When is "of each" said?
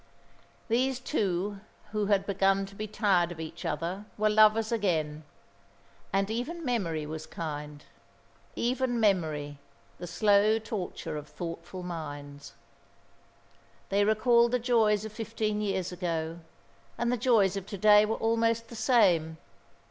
3.31-3.65